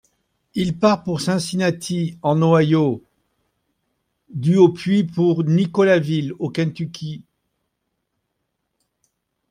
Il 0.55 0.79
part 0.79 1.03
pour 1.03 1.21
Cincinnati, 1.21 2.17
en 2.23 2.41
Ohio 2.41 3.03
du 4.33 4.57
au 4.57 4.69
puis 4.69 5.03
pour 5.03 5.43
Nicholasville, 5.43 6.33
au 6.39 6.49
Kentucky. 6.49 7.23